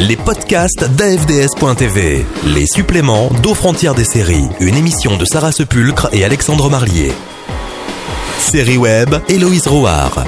les 0.00 0.16
podcasts 0.16 0.84
d'AFDS.tv, 0.96 2.24
les 2.46 2.66
suppléments 2.66 3.28
d'aux 3.42 3.54
frontières 3.54 3.94
des 3.94 4.04
séries, 4.04 4.48
une 4.58 4.74
émission 4.74 5.18
de 5.18 5.26
Sarah 5.26 5.52
Sepulcre 5.52 6.08
et 6.12 6.24
Alexandre 6.24 6.70
Marlier. 6.70 7.12
Série 8.38 8.78
web, 8.78 9.14
Héloïse 9.28 9.66
Rouard. 9.66 10.24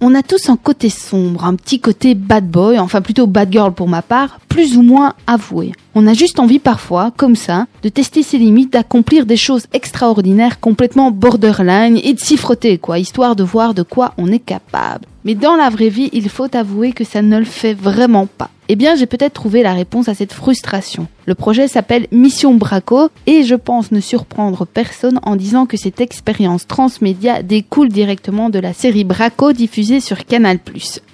On 0.00 0.14
a 0.14 0.22
tous 0.22 0.48
un 0.48 0.56
côté 0.56 0.90
sombre, 0.90 1.44
un 1.44 1.56
petit 1.56 1.80
côté 1.80 2.14
bad 2.14 2.48
boy, 2.48 2.78
enfin 2.78 3.00
plutôt 3.00 3.26
bad 3.26 3.50
girl 3.50 3.72
pour 3.72 3.88
ma 3.88 4.00
part, 4.00 4.38
plus 4.50 4.76
ou 4.76 4.82
moins 4.82 5.14
avoué. 5.26 5.72
On 5.94 6.06
a 6.06 6.12
juste 6.12 6.38
envie 6.38 6.58
parfois, 6.58 7.12
comme 7.16 7.36
ça, 7.36 7.66
de 7.82 7.88
tester 7.88 8.22
ses 8.22 8.36
limites, 8.36 8.74
d'accomplir 8.74 9.24
des 9.24 9.38
choses 9.38 9.66
extraordinaires, 9.72 10.60
complètement 10.60 11.10
borderline 11.10 11.98
et 12.02 12.12
de 12.12 12.20
s'y 12.20 12.36
frotter, 12.36 12.76
quoi, 12.76 12.98
histoire 12.98 13.36
de 13.36 13.44
voir 13.44 13.72
de 13.72 13.82
quoi 13.82 14.12
on 14.18 14.30
est 14.30 14.38
capable. 14.38 15.06
Mais 15.24 15.34
dans 15.34 15.56
la 15.56 15.70
vraie 15.70 15.88
vie, 15.88 16.10
il 16.12 16.28
faut 16.28 16.54
avouer 16.54 16.92
que 16.92 17.04
ça 17.04 17.22
ne 17.22 17.38
le 17.38 17.44
fait 17.44 17.74
vraiment 17.74 18.26
pas. 18.26 18.50
Eh 18.68 18.76
bien, 18.76 18.94
j'ai 18.94 19.06
peut-être 19.06 19.34
trouvé 19.34 19.64
la 19.64 19.74
réponse 19.74 20.08
à 20.08 20.14
cette 20.14 20.32
frustration. 20.32 21.08
Le 21.26 21.34
projet 21.34 21.66
s'appelle 21.66 22.06
Mission 22.12 22.54
Braco 22.54 23.08
et 23.26 23.42
je 23.42 23.56
pense 23.56 23.90
ne 23.90 23.98
surprendre 23.98 24.64
personne 24.64 25.18
en 25.24 25.34
disant 25.34 25.66
que 25.66 25.76
cette 25.76 26.00
expérience 26.00 26.68
transmédia 26.68 27.42
découle 27.42 27.88
directement 27.88 28.48
de 28.48 28.60
la 28.60 28.72
série 28.72 29.02
Braco 29.02 29.52
diffusée 29.52 29.98
sur 29.98 30.24
Canal+. 30.24 30.60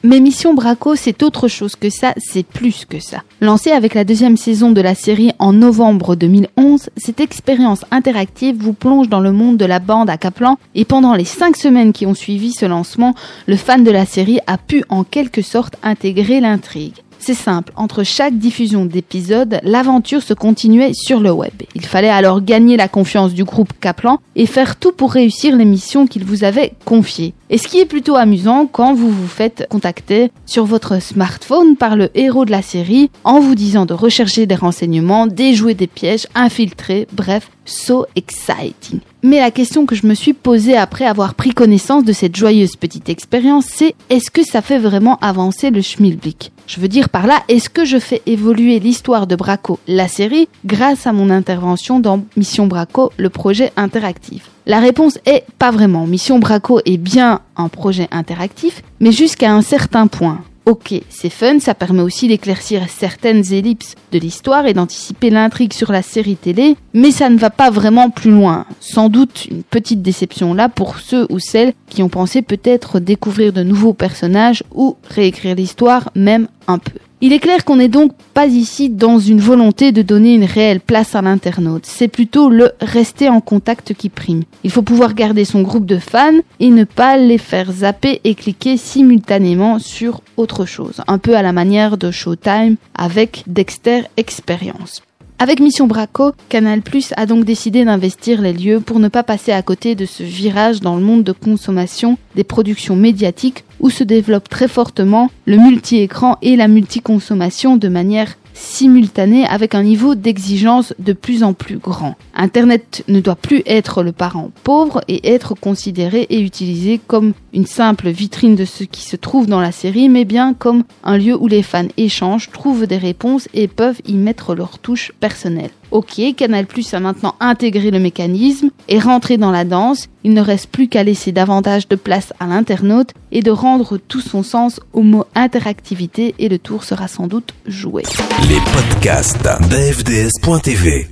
Mais 0.08 0.20
Mission 0.20 0.54
Braco, 0.54 0.94
c'est 0.94 1.24
autre 1.24 1.48
chose 1.48 1.74
que 1.74 1.90
ça, 1.90 2.14
c'est 2.16 2.46
plus 2.46 2.84
que 2.84 3.00
ça. 3.00 3.24
Lancée 3.40 3.72
avec 3.72 3.92
la 3.92 4.04
deuxième 4.04 4.36
saison 4.36 4.70
de 4.70 4.80
la 4.80 4.94
série 4.94 5.32
en 5.40 5.52
novembre 5.52 6.14
2011, 6.14 6.90
cette 6.96 7.18
expérience 7.18 7.84
interactive 7.90 8.54
vous 8.56 8.72
plonge 8.72 9.08
dans 9.08 9.18
le 9.18 9.32
monde 9.32 9.56
de 9.56 9.64
la 9.64 9.80
bande 9.80 10.08
à 10.08 10.16
Kaplan 10.16 10.58
et 10.76 10.84
pendant 10.84 11.14
les 11.14 11.24
cinq 11.24 11.56
semaines 11.56 11.92
qui 11.92 12.06
ont 12.06 12.14
suivi 12.14 12.52
ce 12.52 12.66
lancement, 12.66 13.16
le 13.48 13.56
fan 13.56 13.82
de 13.82 13.90
la 13.90 14.06
série 14.06 14.38
a 14.46 14.58
pu 14.58 14.84
en 14.90 15.02
quelque 15.02 15.42
sorte 15.42 15.74
intégrer 15.82 16.38
l'intrigue. 16.38 17.02
C'est 17.26 17.34
simple, 17.34 17.72
entre 17.74 18.04
chaque 18.04 18.38
diffusion 18.38 18.84
d'épisodes, 18.84 19.58
l'aventure 19.64 20.22
se 20.22 20.32
continuait 20.32 20.92
sur 20.94 21.18
le 21.18 21.32
web. 21.32 21.50
Il 21.74 21.84
fallait 21.84 22.08
alors 22.08 22.40
gagner 22.40 22.76
la 22.76 22.86
confiance 22.86 23.34
du 23.34 23.42
groupe 23.42 23.72
Kaplan 23.80 24.20
et 24.36 24.46
faire 24.46 24.76
tout 24.76 24.92
pour 24.92 25.10
réussir 25.10 25.56
les 25.56 25.64
missions 25.64 26.06
qu'il 26.06 26.24
vous 26.24 26.44
avait 26.44 26.74
confiées. 26.84 27.34
Et 27.50 27.58
ce 27.58 27.66
qui 27.66 27.80
est 27.80 27.84
plutôt 27.84 28.14
amusant 28.14 28.68
quand 28.70 28.94
vous 28.94 29.10
vous 29.10 29.26
faites 29.26 29.66
contacter 29.68 30.30
sur 30.46 30.66
votre 30.66 31.02
smartphone 31.02 31.74
par 31.74 31.96
le 31.96 32.10
héros 32.14 32.44
de 32.44 32.52
la 32.52 32.62
série 32.62 33.10
en 33.24 33.40
vous 33.40 33.56
disant 33.56 33.86
de 33.86 33.94
rechercher 33.94 34.46
des 34.46 34.54
renseignements, 34.54 35.26
déjouer 35.26 35.74
des 35.74 35.88
pièges, 35.88 36.28
infiltrer, 36.36 37.08
bref, 37.12 37.50
so 37.66 38.06
exciting. 38.16 39.00
Mais 39.22 39.40
la 39.40 39.50
question 39.50 39.86
que 39.86 39.94
je 39.94 40.06
me 40.06 40.14
suis 40.14 40.32
posée 40.32 40.76
après 40.76 41.04
avoir 41.04 41.34
pris 41.34 41.50
connaissance 41.50 42.04
de 42.04 42.12
cette 42.12 42.36
joyeuse 42.36 42.76
petite 42.76 43.08
expérience, 43.08 43.66
c'est 43.66 43.94
est-ce 44.08 44.30
que 44.30 44.44
ça 44.44 44.62
fait 44.62 44.78
vraiment 44.78 45.18
avancer 45.18 45.70
le 45.70 45.82
schmilblick? 45.82 46.52
Je 46.66 46.80
veux 46.80 46.88
dire 46.88 47.08
par 47.08 47.26
là, 47.26 47.42
est-ce 47.48 47.68
que 47.68 47.84
je 47.84 47.98
fais 47.98 48.22
évoluer 48.26 48.78
l'histoire 48.78 49.26
de 49.26 49.36
Braco, 49.36 49.78
la 49.88 50.08
série, 50.08 50.48
grâce 50.64 51.06
à 51.06 51.12
mon 51.12 51.30
intervention 51.30 52.00
dans 52.00 52.24
Mission 52.36 52.66
Braco, 52.66 53.12
le 53.16 53.30
projet 53.30 53.72
interactif? 53.76 54.50
La 54.66 54.80
réponse 54.80 55.18
est 55.26 55.44
pas 55.58 55.70
vraiment. 55.70 56.06
Mission 56.06 56.38
Braco 56.38 56.80
est 56.84 56.96
bien 56.96 57.40
un 57.56 57.68
projet 57.68 58.08
interactif, 58.10 58.82
mais 59.00 59.12
jusqu'à 59.12 59.52
un 59.52 59.62
certain 59.62 60.06
point. 60.08 60.40
Ok, 60.68 61.00
c'est 61.10 61.30
fun, 61.30 61.60
ça 61.60 61.76
permet 61.76 62.02
aussi 62.02 62.26
d'éclaircir 62.26 62.88
certaines 62.88 63.52
ellipses 63.52 63.94
de 64.10 64.18
l'histoire 64.18 64.66
et 64.66 64.74
d'anticiper 64.74 65.30
l'intrigue 65.30 65.72
sur 65.72 65.92
la 65.92 66.02
série 66.02 66.34
télé, 66.34 66.76
mais 66.92 67.12
ça 67.12 67.30
ne 67.30 67.38
va 67.38 67.50
pas 67.50 67.70
vraiment 67.70 68.10
plus 68.10 68.32
loin. 68.32 68.66
Sans 68.80 69.08
doute 69.08 69.46
une 69.48 69.62
petite 69.62 70.02
déception 70.02 70.54
là 70.54 70.68
pour 70.68 70.98
ceux 70.98 71.24
ou 71.30 71.38
celles 71.38 71.72
qui 71.88 72.02
ont 72.02 72.08
pensé 72.08 72.42
peut-être 72.42 72.98
découvrir 72.98 73.52
de 73.52 73.62
nouveaux 73.62 73.94
personnages 73.94 74.64
ou 74.74 74.96
réécrire 75.08 75.54
l'histoire 75.54 76.10
même 76.16 76.48
un 76.66 76.78
peu. 76.78 76.98
Il 77.22 77.32
est 77.32 77.38
clair 77.38 77.64
qu'on 77.64 77.76
n'est 77.76 77.88
donc 77.88 78.12
pas 78.34 78.46
ici 78.46 78.90
dans 78.90 79.18
une 79.18 79.40
volonté 79.40 79.90
de 79.90 80.02
donner 80.02 80.34
une 80.34 80.44
réelle 80.44 80.80
place 80.80 81.14
à 81.14 81.22
l'internaute. 81.22 81.86
C'est 81.86 82.08
plutôt 82.08 82.50
le 82.50 82.72
rester 82.82 83.30
en 83.30 83.40
contact 83.40 83.94
qui 83.94 84.10
prime. 84.10 84.42
Il 84.64 84.70
faut 84.70 84.82
pouvoir 84.82 85.14
garder 85.14 85.46
son 85.46 85.62
groupe 85.62 85.86
de 85.86 85.96
fans 85.96 86.40
et 86.60 86.68
ne 86.68 86.84
pas 86.84 87.16
les 87.16 87.38
faire 87.38 87.72
zapper 87.72 88.20
et 88.24 88.34
cliquer 88.34 88.76
simultanément 88.76 89.78
sur 89.78 90.20
autre 90.36 90.66
chose. 90.66 91.00
Un 91.06 91.16
peu 91.16 91.34
à 91.34 91.42
la 91.42 91.54
manière 91.54 91.96
de 91.96 92.10
Showtime 92.10 92.76
avec 92.94 93.44
Dexter 93.46 94.02
Experience. 94.18 95.02
Avec 95.38 95.60
Mission 95.60 95.86
Braco, 95.86 96.32
Canal 96.48 96.80
Plus 96.80 97.12
a 97.18 97.26
donc 97.26 97.44
décidé 97.44 97.84
d'investir 97.84 98.40
les 98.40 98.54
lieux 98.54 98.80
pour 98.80 98.98
ne 99.00 99.08
pas 99.08 99.22
passer 99.22 99.52
à 99.52 99.60
côté 99.60 99.94
de 99.94 100.06
ce 100.06 100.22
virage 100.22 100.80
dans 100.80 100.96
le 100.96 101.02
monde 101.02 101.24
de 101.24 101.32
consommation 101.32 102.16
des 102.36 102.44
productions 102.44 102.96
médiatiques 102.96 103.64
où 103.78 103.90
se 103.90 104.02
développe 104.02 104.48
très 104.48 104.66
fortement 104.66 105.30
le 105.44 105.58
multi-écran 105.58 106.38
et 106.40 106.56
la 106.56 106.68
multi-consommation 106.68 107.76
de 107.76 107.88
manière 107.88 108.38
simultanée 108.56 109.46
avec 109.46 109.74
un 109.74 109.82
niveau 109.82 110.14
d'exigence 110.14 110.94
de 110.98 111.12
plus 111.12 111.42
en 111.42 111.52
plus 111.52 111.76
grand. 111.76 112.16
Internet 112.34 113.04
ne 113.06 113.20
doit 113.20 113.36
plus 113.36 113.62
être 113.66 114.02
le 114.02 114.12
parent 114.12 114.50
pauvre 114.64 115.02
et 115.08 115.32
être 115.32 115.54
considéré 115.54 116.26
et 116.30 116.40
utilisé 116.40 116.98
comme 117.06 117.34
une 117.52 117.66
simple 117.66 118.08
vitrine 118.08 118.56
de 118.56 118.64
ce 118.64 118.84
qui 118.84 119.02
se 119.02 119.16
trouve 119.16 119.46
dans 119.46 119.60
la 119.60 119.72
série, 119.72 120.08
mais 120.08 120.24
bien 120.24 120.54
comme 120.54 120.84
un 121.04 121.18
lieu 121.18 121.36
où 121.36 121.48
les 121.48 121.62
fans 121.62 121.88
échangent, 121.96 122.50
trouvent 122.50 122.86
des 122.86 122.96
réponses 122.96 123.48
et 123.54 123.68
peuvent 123.68 124.00
y 124.06 124.14
mettre 124.14 124.54
leur 124.54 124.78
touche 124.78 125.12
personnelle. 125.20 125.70
Ok, 125.90 126.20
Canal 126.36 126.66
Plus 126.66 126.92
a 126.94 127.00
maintenant 127.00 127.36
intégré 127.38 127.90
le 127.90 128.00
mécanisme 128.00 128.70
et 128.88 128.98
rentré 128.98 129.36
dans 129.36 129.52
la 129.52 129.64
danse. 129.64 130.08
Il 130.26 130.34
ne 130.34 130.40
reste 130.40 130.70
plus 130.70 130.88
qu'à 130.88 131.04
laisser 131.04 131.30
davantage 131.30 131.86
de 131.86 131.94
place 131.94 132.32
à 132.40 132.48
l'internaute 132.48 133.10
et 133.30 133.42
de 133.42 133.52
rendre 133.52 133.96
tout 133.96 134.20
son 134.20 134.42
sens 134.42 134.80
au 134.92 135.02
mot 135.02 135.24
interactivité 135.36 136.34
et 136.40 136.48
le 136.48 136.58
tour 136.58 136.82
sera 136.82 137.06
sans 137.06 137.28
doute 137.28 137.54
joué. 137.64 138.02
Les 138.48 138.58
podcasts 138.72 139.40
d'AFDS.tv, 139.44 141.06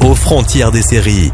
aux 0.00 0.14
frontières 0.14 0.72
des 0.72 0.80
séries. 0.80 1.30